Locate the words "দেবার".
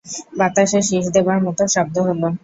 1.15-1.39